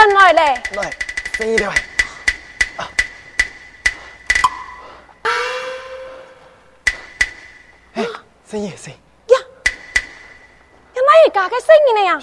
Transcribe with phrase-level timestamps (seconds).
[0.00, 0.62] 널널해.
[0.72, 0.90] 널.
[1.36, 1.74] 생일에 와.
[2.78, 2.88] 아.
[8.44, 8.98] 생일, 생일.
[9.32, 12.18] 야, 야 나이가 그 생일이야.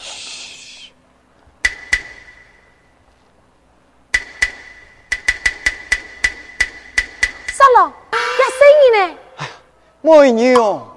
[7.54, 9.20] 살로, 야 생일이네.
[10.02, 10.97] 뭐이니요?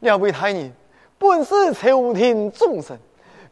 [0.00, 0.72] 两位大人，
[1.18, 2.98] 本是朝廷重臣，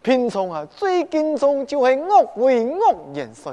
[0.02, 2.78] 平常啊最敬重就系岳为岳
[3.14, 3.52] 元帅。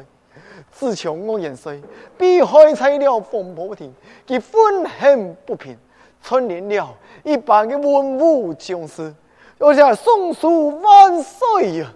[0.72, 1.78] 自从岳元帅
[2.18, 3.94] 被害在了风波亭，
[4.26, 5.78] 其愤恨不平，
[6.22, 9.14] 串联了一般的文武将士，
[9.60, 11.94] 而且宋书万岁啊！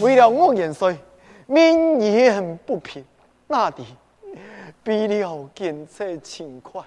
[0.00, 0.96] 为了岳元帅，
[1.46, 3.04] 民怨不平，
[3.48, 3.84] 那地
[4.84, 6.80] 比了建设轻快。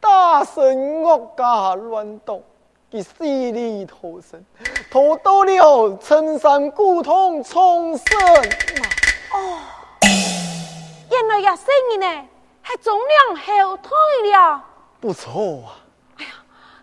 [0.00, 2.42] 大神恶家乱动，
[2.90, 4.44] 佢死里逃生，
[4.90, 8.06] 逃到了陈山古洞重生。
[9.32, 9.58] 哦，
[11.10, 12.28] 原来也生意呢，
[12.64, 13.90] 系忠良后退
[14.32, 14.64] 了。
[15.00, 15.76] 不错啊。
[16.18, 16.30] 哎呀，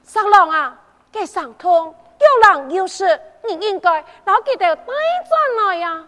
[0.04, 0.80] 三郎啊，
[1.12, 6.04] 给上通有人有事，你应该老记得带转来呀。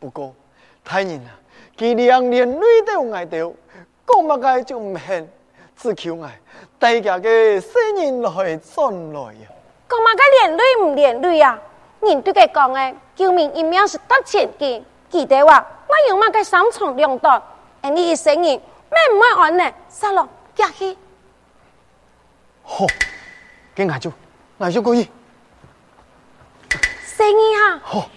[0.00, 0.34] 不过，
[0.84, 1.30] 太人啊，
[1.76, 3.38] 佢两年累到挨到，
[4.06, 5.28] 讲乜嘅就唔肯。
[5.82, 6.38] 只求爱
[6.78, 9.48] 大家嘅声音来转来呀！
[9.88, 11.58] 干嘛个连累唔连累呀？
[12.00, 14.80] 人对佢讲嘅救命一命是得钱嘅，
[15.10, 17.42] 记得话我有嘛个三长两短？
[17.80, 18.60] 而你一声音
[18.90, 19.72] 咩唔爱安呢？
[19.88, 20.96] 杀了下去。
[22.62, 22.86] 好，
[23.74, 24.12] 给俺就
[24.58, 25.08] 俺就可以。
[27.04, 27.80] 声音哈。
[27.82, 28.08] 好。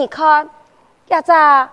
[0.00, 0.48] 你看，
[1.08, 1.68] 一只小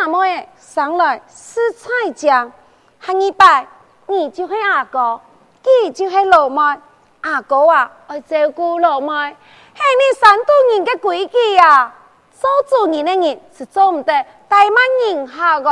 [0.00, 2.50] 阿妹上来试菜酱，
[2.98, 3.66] 还一摆
[4.06, 5.20] 你就是阿哥，
[5.62, 6.62] 佢就是老妹。
[7.20, 9.36] 阿哥啊，爱照顾老妹，
[9.74, 11.92] 系你山东人的规矩啊。
[12.32, 14.10] 做主人的人是做唔得
[14.48, 15.70] 怠慢人下个。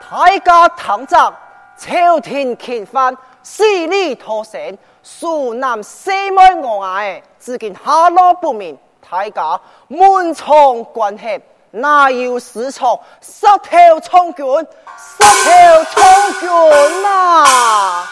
[0.00, 1.34] 大家堂长，
[1.76, 4.78] 朝廷勤犯，势力托生，
[5.08, 8.76] 苏南西门我哎，至今下落不明，
[9.08, 12.98] 大家满仓关系，哪有市场？
[13.20, 14.44] 石头冲军，
[14.98, 18.08] 石头冲军呐、啊！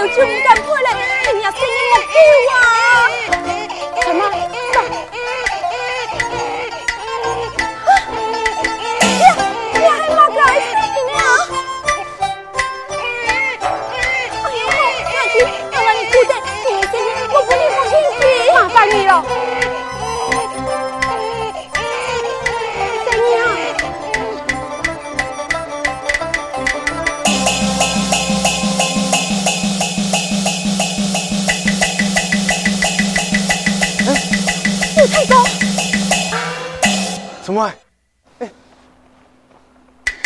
[0.00, 0.49] 有这么大！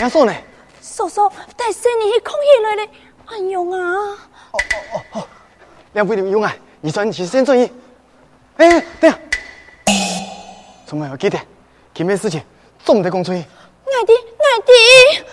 [0.04, 0.34] 杨嫂呢？
[0.82, 2.90] 嫂嫂，带去空气来嘞，
[3.24, 3.78] 哎呦啊！
[3.78, 4.18] 哦
[4.52, 5.28] 哦哦哦，
[5.94, 7.72] 两位你们用啊，你转起先转移。
[8.58, 8.68] 哎，
[9.00, 9.18] 等下，
[10.84, 11.40] 怎么要记得？
[11.94, 12.42] 前面事情
[12.84, 13.38] 总得讲出去。
[13.38, 15.24] 爱的，爱的。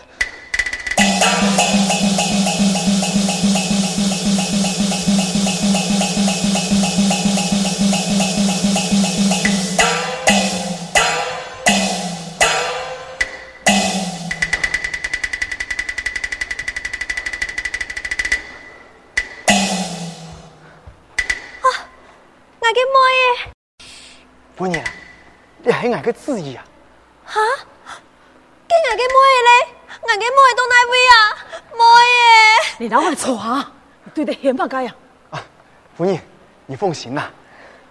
[32.81, 33.71] 你老话错啊！
[34.11, 34.95] 对得很不该呀！
[35.29, 35.43] 啊，
[35.95, 36.17] 夫人，
[36.65, 37.31] 你放心啦，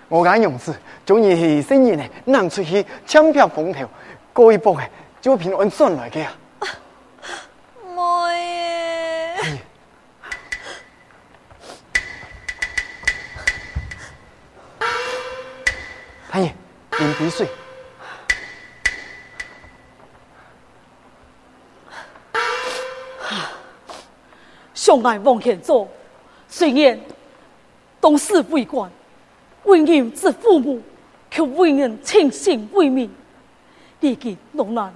[0.09, 0.75] 我敢勇士
[1.07, 3.89] 终于生意呢，能出去抢票风头，
[4.33, 6.35] 过一步哎，就平安顺来嘅啊！
[7.95, 9.39] 妹，
[16.29, 16.47] 太爷，
[16.99, 17.47] 饮杯水。
[24.81, 25.87] 相爱往前走，
[26.49, 26.99] 虽然
[28.01, 28.91] 当世为官，
[29.65, 30.81] 为人之父母，
[31.31, 33.15] 却为人清心为民。
[34.01, 34.91] 历经农难，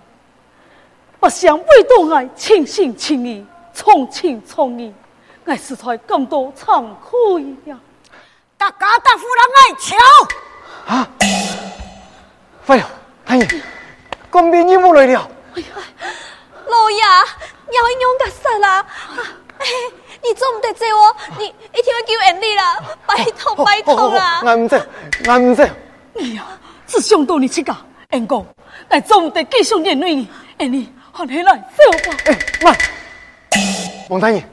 [1.21, 4.91] 不想为到爱清心清意，从情从义，
[5.45, 7.79] 爱实在感到惭愧呀！
[8.57, 11.11] 大家大夫人爱瞧啊！
[12.69, 12.89] 哎呀，
[13.27, 13.47] 太爷，
[14.31, 15.31] 官兵又来了！
[15.57, 15.67] 哎呀，
[16.69, 17.03] 老爷，
[17.69, 18.87] 你要用个啥啦？
[19.65, 19.69] 哎，
[20.23, 22.79] 你做唔得这哦，你一定要救恩你啦！
[23.07, 24.43] 拜托拜托啦！
[24.45, 24.81] 我唔知，
[25.27, 25.63] 我唔知。
[25.63, 26.47] 哎呀，
[26.87, 27.75] 只想到你这个
[28.11, 28.47] 恩公，
[28.91, 30.29] 来做唔得继续连累你，
[30.59, 32.17] 恩你喊起来走吧。
[32.27, 32.77] 哎，慢，
[34.11, 34.47] 王大爷，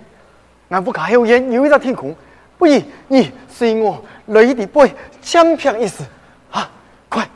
[0.70, 2.16] 俺不敢有言，有一个天空，
[2.58, 4.82] 不如你随我来一地杯
[5.24, 6.04] ，champion champion 意思
[6.52, 6.70] 啊！
[7.10, 7.28] 快，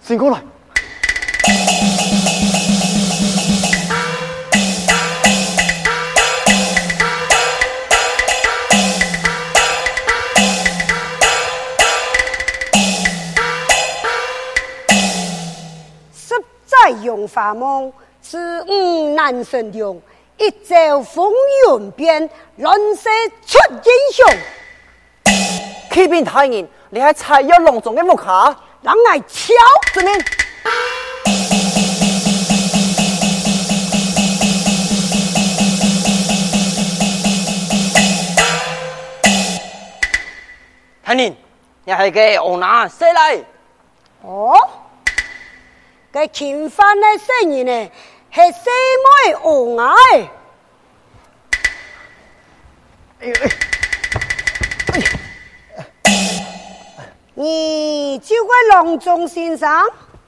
[0.00, 0.40] 随过来。
[16.90, 20.00] 用法梦是五难神勇，
[20.38, 21.32] 一朝风
[21.68, 23.08] 云变，乱世
[23.46, 24.26] 出英雄。
[25.90, 29.52] 启禀太人，你还采药隆重的木卡，让我瞧
[29.92, 30.18] 子面。
[41.04, 41.36] 大人，
[41.84, 43.36] 你还给我拿谁来？
[44.22, 44.56] 哦。
[46.14, 47.90] 个勤奋的声音呢，
[48.30, 48.70] 是什
[49.02, 49.96] 么王啊？
[53.20, 53.34] 哎呦
[54.92, 55.02] 哎！
[57.34, 59.68] 你就会隆重先生？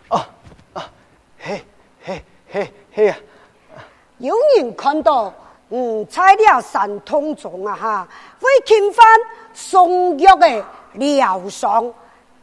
[0.09, 0.27] 哦
[0.75, 0.83] 哦，
[1.39, 1.65] 嘿
[2.03, 3.17] 嘿嘿嘿呀！
[4.19, 5.33] 有人看到，
[5.71, 8.09] 嗯，拆了三通中啊哈，
[8.41, 9.07] 为侵犯
[9.55, 10.65] 宋玉的
[10.95, 11.95] 疗伤，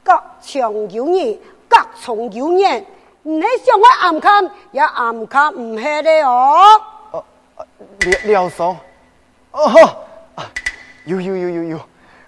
[0.01, 2.85] 各场有人，各从有人。
[3.25, 6.81] 你想我暗看，也暗看唔系的哦。
[7.11, 7.23] 哦，
[7.99, 8.77] 疗疗伤，
[9.51, 9.71] 哦，
[11.05, 11.79] 有有有有有，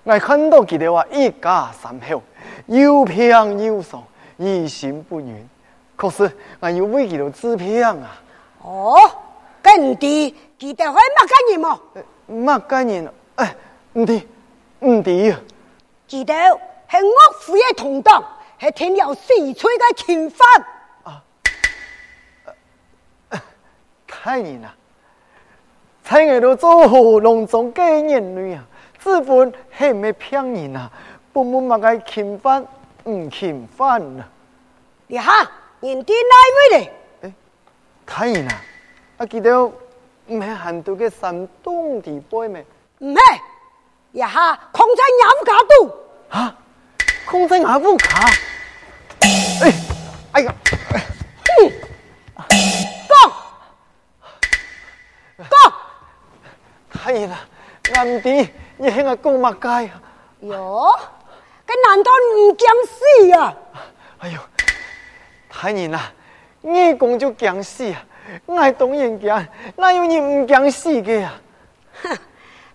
[0.03, 2.23] 我看到佢哋话一家三口，
[2.67, 4.01] 又平又爽，
[4.37, 5.49] 一心不远。
[5.97, 8.21] 可是我又为佢哋治病啊。
[8.63, 8.95] 哦，
[9.61, 11.81] 跟地佢哋会乜干人么？
[12.29, 13.13] 乜干人？
[13.35, 13.53] 哎，
[13.93, 14.25] 唔对，
[14.79, 15.39] 唔对啊！
[16.09, 16.57] 佢哋
[16.89, 17.11] 系岳
[17.41, 18.23] 父嘅同党，
[18.61, 20.39] 系听了四川嘅勤奋。
[24.25, 24.73] 太人啊，
[26.03, 28.65] 太人都做隆重纪念女啊，
[28.97, 30.91] 资本系咪骗人啊？
[31.31, 32.65] 不满嘛该勤奋，
[33.03, 34.27] 唔勤奋啊！
[35.05, 35.43] 你哈，
[35.79, 36.91] 人哋哪位嘞？
[37.21, 37.33] 诶，
[38.03, 38.61] 太人啊，
[39.17, 39.73] 我记得唔
[40.27, 42.65] 系很多嘅山东地杯咩？
[42.97, 43.19] 唔系，
[44.13, 45.93] 呀哈，空在雅夫卡度。
[46.29, 46.57] 啊，
[47.27, 48.27] 空在雅夫卡？
[49.61, 49.71] 哎，
[50.33, 50.55] 哎呀！
[57.15, 57.39] 系啦，
[57.95, 60.01] 暗地你喺我讲乜街啊？
[60.41, 60.93] 哟，
[61.65, 63.55] 咁难道唔惊死啊？
[64.19, 64.39] 哎呦，
[65.49, 66.11] 太人啦，
[66.61, 68.05] 你讲就惊死啊！
[68.45, 71.41] 我系当然惊，哪有你唔惊死嘅啊？
[72.03, 72.17] 哼，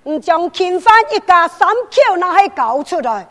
[0.04, 3.28] 唔将勤奋一家三口那系搞出来，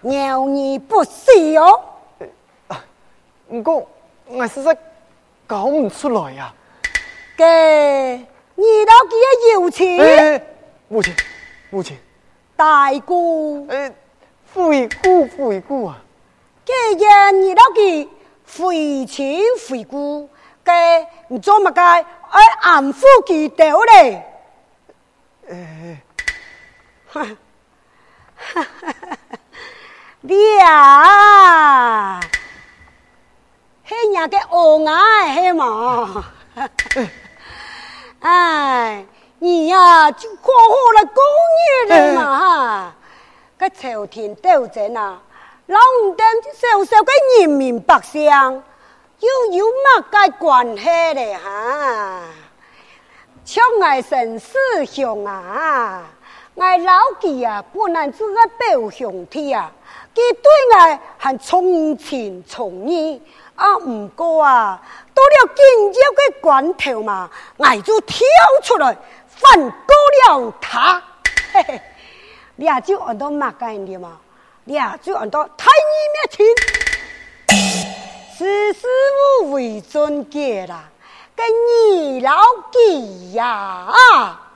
[0.00, 1.84] 鸟你不死哦！
[3.48, 3.88] 唔过
[4.26, 4.76] 我实在
[5.46, 6.52] 搞唔出来呀。
[7.36, 8.24] 嘅。
[8.54, 9.98] 你老几个有钱？
[9.98, 10.42] 哎，
[10.88, 11.14] 母亲，
[11.70, 11.98] 母亲，
[12.56, 13.92] 大姑，哎，
[14.54, 15.96] 悔姑悔姑啊！
[16.64, 16.72] 既
[17.04, 18.08] 然你老几
[18.56, 20.28] 悔亲悔姑，
[20.62, 24.22] 该你做么该爱安抚佢哋嘞？
[25.50, 26.02] 哎，
[27.08, 27.24] 哈，
[28.36, 29.18] 哈哈哈！
[30.20, 32.20] 你啊，
[33.84, 36.24] 嘿人家恩爱嘿嘛？
[36.54, 37.10] 哎，
[38.22, 39.04] 哎
[39.40, 41.22] 你呀、啊、就过好了工
[41.90, 42.94] 业人嘛哈！
[43.58, 45.20] 个朝廷斗争啊，
[45.66, 52.22] 老唔等少少个人民百姓，又有乜个关系嘞哈？
[53.44, 56.04] 像爱生师兄啊，
[56.56, 59.72] 爱老几啊，不能做个表兄弟啊，
[60.14, 63.20] 佢对爱还从情从义。
[63.62, 64.82] 啊，唔过啊，
[65.14, 65.64] 到了紧
[66.02, 68.26] 要的关头嘛，我就跳
[68.64, 68.96] 出来
[69.28, 71.00] 反告了他。
[71.52, 71.80] 嘿嘿，
[72.56, 74.18] 你就按到乜概念嘛？
[74.64, 76.46] 你就按到太义灭亲。
[79.52, 80.84] 为尊杰啦，
[81.36, 82.42] 跟二老
[82.72, 84.51] 几呀啊！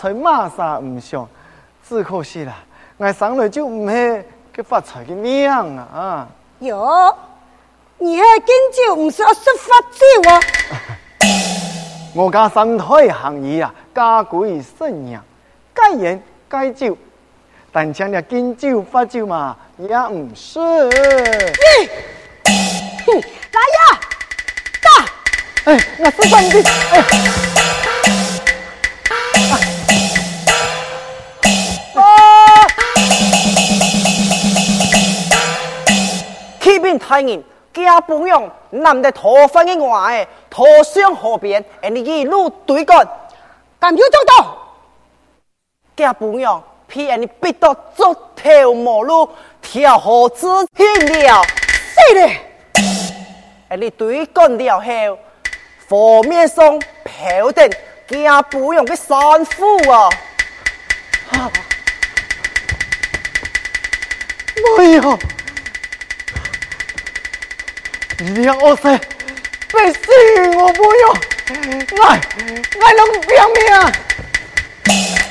[0.00, 1.28] 财马上唔上，
[1.86, 2.56] 只可惜啦，
[2.96, 5.86] 我生来就唔系个发财嘅命啊！
[5.94, 6.26] 啊，
[6.60, 7.14] 哟，
[7.98, 8.54] 你系今
[8.86, 10.42] 朝唔识说法子喎？
[12.16, 15.22] 我家三胎行业啊，家规圣养，
[15.74, 16.96] 该言该酒，
[17.70, 20.58] 但请你敬酒发酒嘛，也唔是。
[20.58, 20.64] 你，
[23.52, 24.00] 来呀，
[24.82, 24.88] 打！
[25.70, 27.04] 哎，我是上帝，哎。
[37.00, 37.42] 太人
[37.72, 43.08] 家不用，男的拖翻的外，拖上河边，而你一路对干，
[43.78, 44.56] 敢有做到？
[45.96, 49.28] 家不用，偏你逼到走条马路，
[49.62, 51.42] 跳河自天了，
[52.08, 52.30] 是的。
[53.68, 55.18] 而你对干了后，
[55.88, 57.68] 河面上飘的
[58.08, 60.08] 家不用的山夫啊！
[64.78, 65.18] 哎呀！
[68.22, 70.00] 你要我死，别死
[70.54, 71.14] 我不用，
[72.04, 72.20] 爱
[72.80, 73.92] 爱能拼命啊！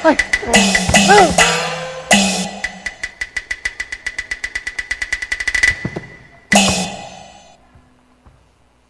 [0.02, 0.18] 哎，
[1.08, 1.32] 嗯，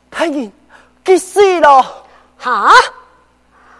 [0.09, 0.49] 太医
[1.03, 2.05] 急死了！
[2.37, 2.71] 哈？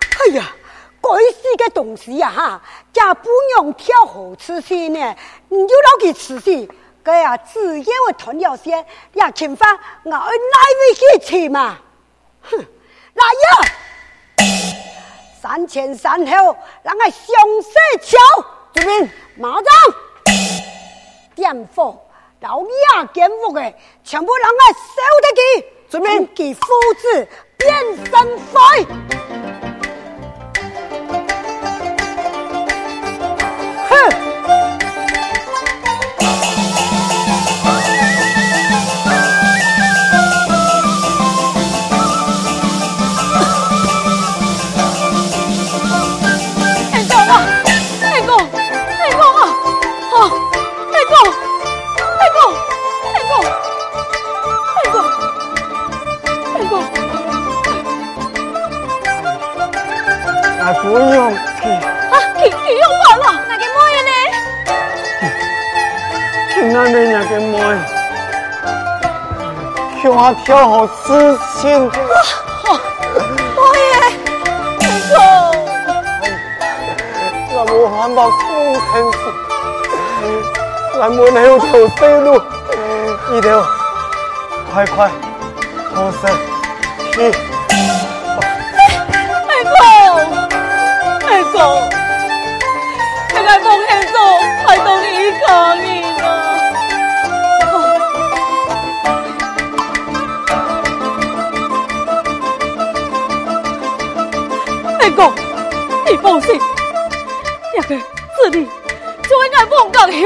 [0.02, 0.54] 哎呀，
[1.02, 2.30] 该死的东西呀！
[2.30, 5.16] 哈，家不用跳河吃死呢，
[5.48, 6.68] 你就老给吃死。
[7.10, 11.78] 哎呀，只因为吞了些，也请发我哪位去吃嘛？
[12.42, 12.58] 哼，
[13.14, 14.46] 来呀！
[15.42, 18.18] 三前三后，让我详细瞧。
[18.74, 19.64] 遵命，马上
[21.34, 22.00] 点火，
[22.42, 25.66] 老亚见物的全部让我烧得起。
[25.90, 26.68] 遵命，给夫
[27.02, 29.19] 子变身飞。
[70.02, 71.86] 跳啊跳好自信。
[71.86, 71.90] 哇！
[73.56, 73.94] 妹耶，
[74.80, 75.12] 没错。
[77.52, 78.82] 那我环保空城
[79.12, 79.18] 市，
[80.98, 82.28] 那门后头水路，
[83.36, 83.62] 一条
[84.74, 85.12] 快快
[85.94, 86.24] 脱身
[87.12, 87.49] 去。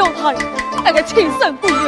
[0.04, 0.36] 望港后台，
[0.84, 1.83] 那个亲生不用，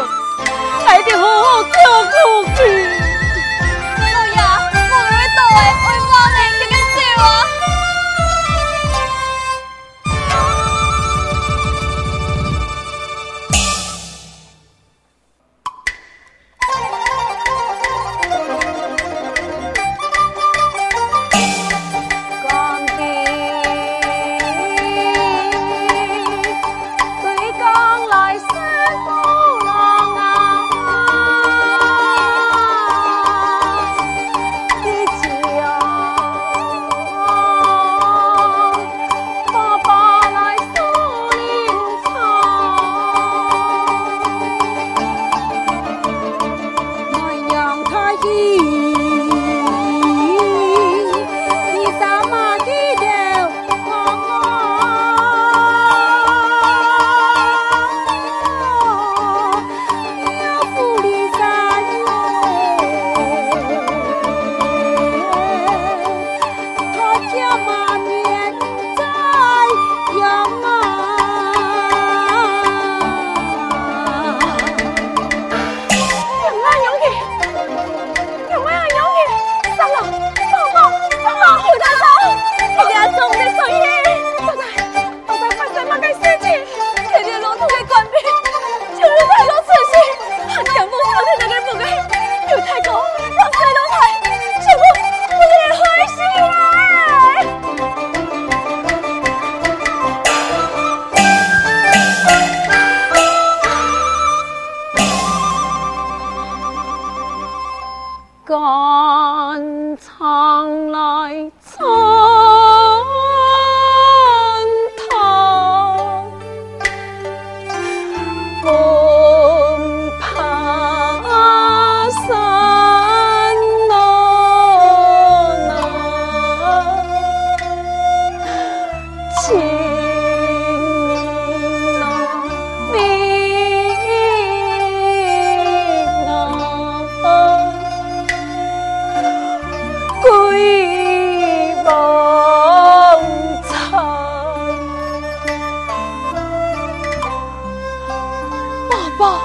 [149.18, 149.40] 爸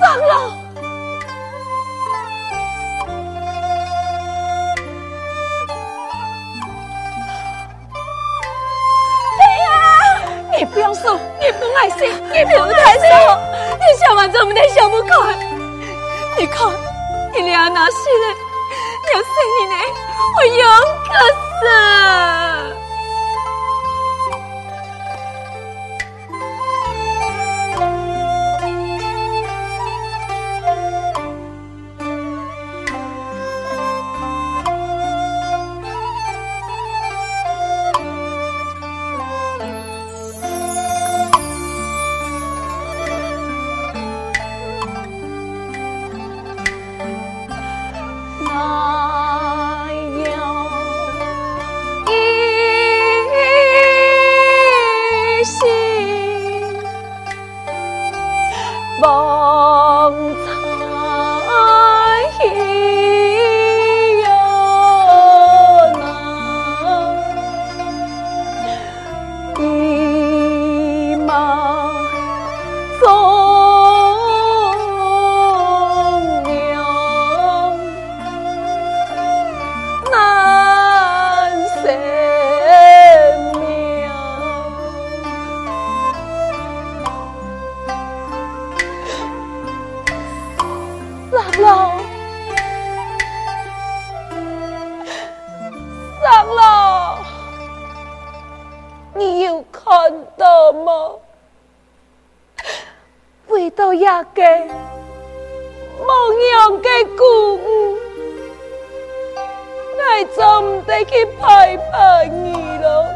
[0.00, 0.64] 爸爸
[10.56, 11.96] 你不要说你不爱笑
[12.32, 13.40] 你不要说
[13.76, 15.08] 你想完怎么都想不开
[16.38, 16.66] 你看
[17.34, 18.36] 你俩那些人
[19.12, 19.76] 娘生你呢
[20.36, 20.64] 我又
[21.04, 21.64] 渴死。
[21.64, 22.73] 了
[99.16, 99.92] 你有看
[100.36, 101.10] 到吗？
[103.46, 104.42] 回到家，给
[106.00, 106.08] 梦
[106.38, 107.96] 娘给姑母，
[109.98, 113.06] 来总得去陪陪你了。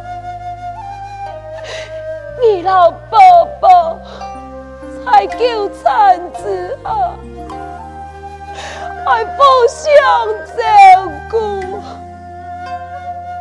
[2.40, 3.18] 你老爸
[3.61, 3.99] 爸
[5.05, 7.16] 才久产子啊，
[9.05, 9.90] 还不想
[10.57, 10.62] 照
[11.31, 11.58] 顾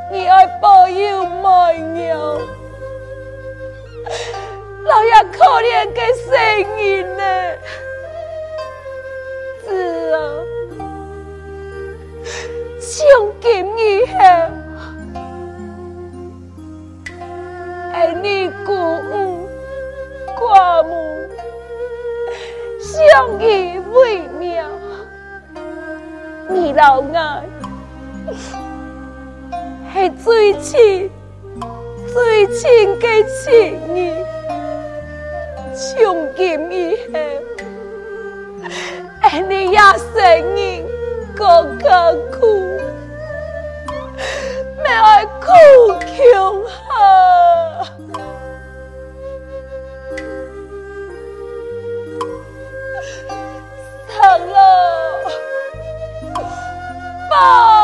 [0.09, 2.17] 你要保佑卖娘，
[4.85, 6.31] 老爷可怜个生
[6.77, 7.23] 人呢，
[9.65, 9.67] 子
[10.13, 10.17] 啊，
[12.79, 14.17] 从今以后，
[17.91, 19.49] 爱你姑母、
[20.39, 20.89] 寡母，
[22.79, 24.63] 相依为命，
[26.47, 27.43] 你老爱。
[29.97, 31.09] 系最亲、
[32.13, 33.23] 最 hãy duy trì, duy trì cái
[46.15, 46.75] 穷下。
[54.07, 54.57] 疼了，
[57.29, 57.76] 爸